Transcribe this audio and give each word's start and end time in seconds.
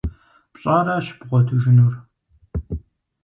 Пщӏаращ 0.53 1.05
бгъуэтыжынур. 1.17 1.93